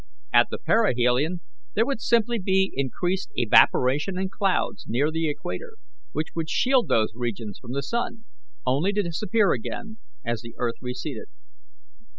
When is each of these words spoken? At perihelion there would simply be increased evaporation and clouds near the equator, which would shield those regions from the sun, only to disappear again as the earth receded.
At 0.33 0.47
perihelion 0.65 1.41
there 1.75 1.85
would 1.85 2.01
simply 2.01 2.39
be 2.39 2.71
increased 2.75 3.29
evaporation 3.35 4.17
and 4.17 4.31
clouds 4.31 4.85
near 4.87 5.11
the 5.11 5.29
equator, 5.29 5.73
which 6.11 6.29
would 6.35 6.49
shield 6.49 6.87
those 6.87 7.11
regions 7.13 7.59
from 7.59 7.73
the 7.73 7.83
sun, 7.83 8.23
only 8.65 8.93
to 8.93 9.03
disappear 9.03 9.51
again 9.51 9.99
as 10.25 10.41
the 10.41 10.55
earth 10.57 10.81
receded. 10.81 11.27